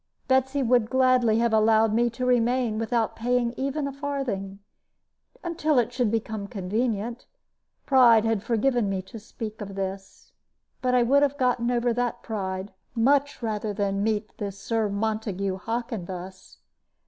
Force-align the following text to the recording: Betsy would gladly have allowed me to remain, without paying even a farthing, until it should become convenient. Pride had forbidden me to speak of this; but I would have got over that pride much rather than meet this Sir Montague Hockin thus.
Betsy 0.27 0.63
would 0.63 0.89
gladly 0.89 1.37
have 1.37 1.53
allowed 1.53 1.93
me 1.93 2.09
to 2.09 2.25
remain, 2.25 2.79
without 2.79 3.15
paying 3.15 3.53
even 3.55 3.87
a 3.87 3.93
farthing, 3.93 4.57
until 5.43 5.77
it 5.77 5.93
should 5.93 6.09
become 6.09 6.47
convenient. 6.47 7.27
Pride 7.85 8.25
had 8.25 8.41
forbidden 8.41 8.89
me 8.89 9.03
to 9.03 9.19
speak 9.19 9.61
of 9.61 9.75
this; 9.75 10.31
but 10.81 10.95
I 10.95 11.03
would 11.03 11.21
have 11.21 11.37
got 11.37 11.61
over 11.69 11.93
that 11.93 12.23
pride 12.23 12.73
much 12.95 13.43
rather 13.43 13.73
than 13.75 14.01
meet 14.01 14.35
this 14.39 14.59
Sir 14.59 14.89
Montague 14.89 15.57
Hockin 15.57 16.05
thus. 16.05 16.57